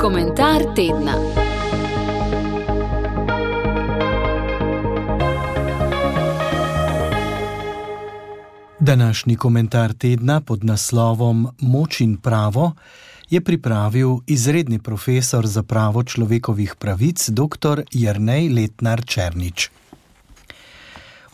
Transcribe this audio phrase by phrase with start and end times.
[0.00, 1.14] Komentar tedna.
[8.78, 12.72] Današnji komentar tedna pod naslovom Moč in pravo
[13.30, 17.82] je pripravil izredni profesor za pravo človekovih pravic dr.
[17.92, 19.70] Jrnej Letnar Černič.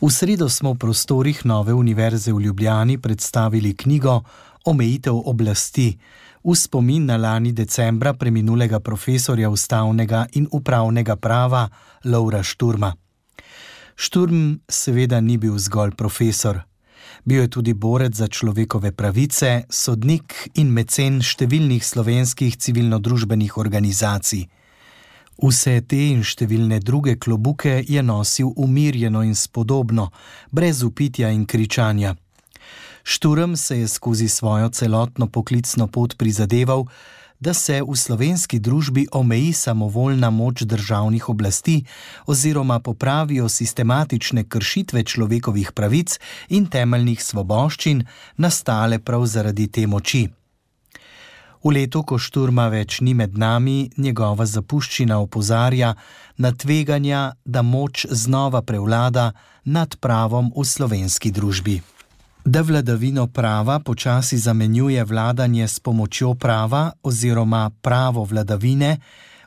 [0.00, 4.22] V sredo smo v prostorih Nove univerze v Ljubljani predstavili knjigo
[4.64, 5.98] Omejitev oblasti
[6.44, 11.68] v spomin na lani decembra preminulega profesorja ustavnega in upravnega prava
[12.04, 12.94] Laura Šturma.
[13.96, 16.62] Šturm seveda ni bil zgolj profesor.
[17.24, 24.48] Bil je tudi borec za človekove pravice, sodnik in mecen številnih slovenskih civilno-družbenih organizacij.
[25.44, 30.10] Vse te in številne druge klobuke je nosil umirjeno in spodobno,
[30.50, 32.14] brez upitja in kričanja.
[33.04, 36.84] Šturm se je skozi svojo celotno poklicno pot prizadeval,
[37.40, 41.84] da se v slovenski družbi omeji samovoljna moč državnih oblasti
[42.26, 48.04] oziroma popravijo sistematične kršitve človekovih pravic in temeljnih svoboščin,
[48.36, 50.28] nastale prav zaradi te moči.
[51.64, 55.94] V letu, ko šturma več ni med nami, njegova zapuščina opozarja
[56.36, 59.32] na tveganja, da moč znova prevlada
[59.64, 61.82] nad pravom v slovenski družbi
[62.44, 68.98] da vladavino prava počasi zamenjuje vladanje s pomočjo prava oziroma pravo vladavine,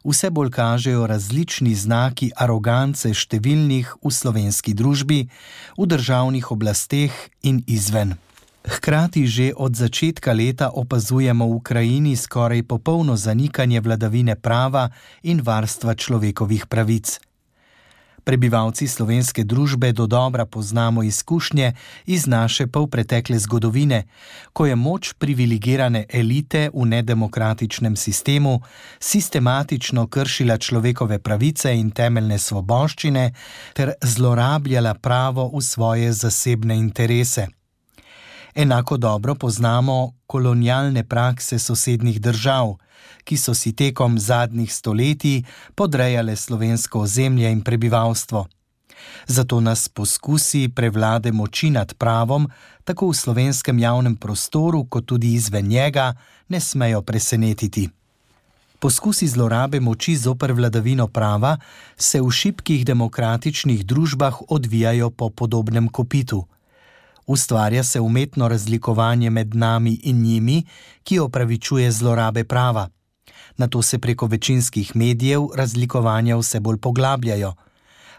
[0.04, 5.28] vse bolj kažejo različni znaki arogance številnih v slovenski družbi,
[5.78, 8.16] v državnih oblasteh in izven.
[8.68, 14.90] Hkrati že od začetka leta opazujemo v Ukrajini skoraj popolno zanikanje vladavine prava
[15.24, 17.27] in varstva človekovih pravic.
[18.28, 21.74] Prebivalci slovenske družbe do dobra poznamo izkušnje
[22.06, 24.04] iz naše polpretekle zgodovine,
[24.54, 28.60] ko je moč privilegirane elite v nedemokratičnem sistemu
[29.00, 33.32] sistematično kršila človekove pravice in temeljne svoboščine
[33.74, 37.48] ter zlorabljala pravo v svoje zasebne interese.
[38.56, 42.76] Enako dobro poznamo kolonialne prakse sosednjih držav
[43.24, 45.44] ki so si tekom zadnjih stoletij
[45.76, 48.48] podrejale slovensko ozemlje in prebivalstvo.
[49.28, 52.48] Zato nas poskusi prevlade moči nad pravom,
[52.84, 56.14] tako v slovenskem javnem prostoru, kot tudi izven njega,
[56.50, 57.90] ne smejo presenetiti.
[58.80, 61.58] Poskusi zlorabe moči zoper vladavino prava
[61.98, 66.46] se v šibkih demokratičnih družbah odvijajo po podobnem kopitu.
[67.28, 70.66] Ustvarja se umetno razlikovanje med nami in njimi,
[71.04, 72.90] ki opravičuje zlorabe prava
[73.58, 77.54] na to se preko večinskih medijev razlikovanja vse bolj poglabljajo.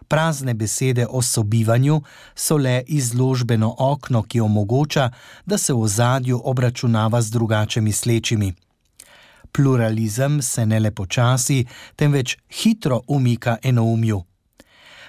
[0.08, 2.02] Prazne besede o sobivanju
[2.34, 5.10] so le izložbeno okno, ki omogoča,
[5.46, 8.54] da se v zadju obračunava z drugače mislečimi.
[9.52, 14.22] Pluralizem se ne le počasi, temveč hitro umika enoumju.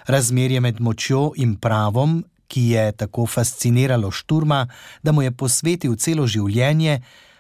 [0.06, 4.68] Razmerje med močjo in pravom, ki je tako fasciniralo šturma,
[5.04, 7.00] da mu je posvetil celo življenje,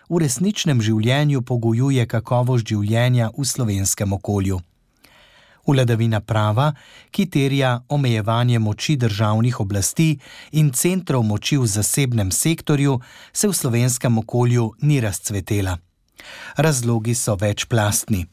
[0.10, 4.62] v resničnem življenju pogojuje kakovost življenja v slovenskem okolju.
[5.70, 6.72] Vladavina prava,
[7.14, 10.16] ki terja omejevanje moči državnih oblasti
[10.58, 12.98] in centrov moči v zasebnem sektorju,
[13.34, 15.78] se v slovenskem okolju ni razcvetela.
[16.58, 18.26] Razlogi so večplastni.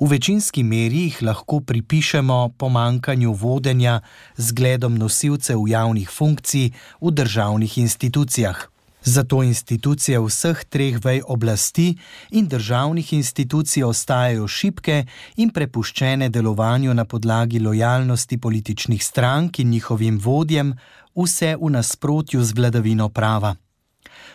[0.00, 4.00] V večinski meri jih lahko pripišemo pomankanju vodenja
[4.36, 6.70] z gledom nosilcev javnih funkcij
[7.00, 8.68] v državnih institucijah.
[9.02, 11.96] Zato institucije vseh treh vej oblasti
[12.30, 20.18] in državnih institucij ostajajo šibke in prepuščene delovanju na podlagi lojalnosti političnih strank in njihovim
[20.18, 20.74] vodjem,
[21.14, 23.54] vse v nasprotju z vladavino prava.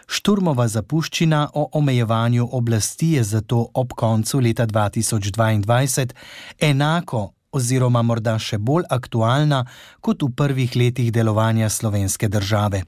[0.07, 6.09] Šturmova zapuščina o omejevanju oblasti je zato ob koncu leta 2022
[6.59, 9.65] enako oziroma morda še bolj aktualna
[10.01, 12.83] kot v prvih letih delovanja slovenske države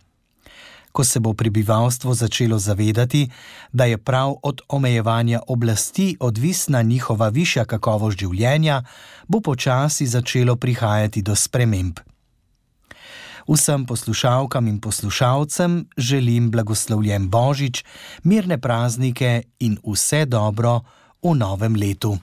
[0.95, 3.29] ko se bo prebivalstvo začelo zavedati,
[3.73, 8.83] da je prav od omejevanja oblasti odvisna njihova višja kakovost življenja,
[9.27, 11.99] bo počasi začelo prihajati do sprememb.
[13.47, 17.83] Vsem poslušalkam in poslušalcem želim blagoslovljen Božič,
[18.23, 20.81] mirne praznike in vse dobro
[21.23, 22.17] v novem letu.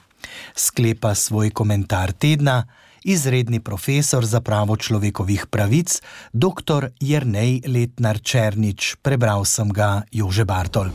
[0.54, 2.64] Sklepa svoj komentar tedna
[3.04, 6.02] izredni profesor za pravo človekovih pravic,
[6.32, 6.90] dr.
[7.00, 8.96] Jrnej Letnar Černič.
[9.02, 10.90] Prebral sem ga Jože Bartol.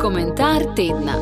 [0.00, 1.18] Komentar tedna.